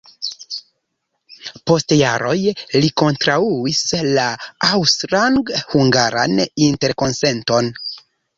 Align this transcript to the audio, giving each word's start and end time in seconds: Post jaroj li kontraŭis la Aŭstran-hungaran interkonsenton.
Post 1.71 1.93
jaroj 1.99 2.33
li 2.85 2.89
kontraŭis 3.01 3.83
la 4.07 4.25
Aŭstran-hungaran 4.69 6.43
interkonsenton. 6.71 7.71